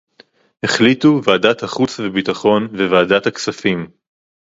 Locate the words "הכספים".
3.27-3.87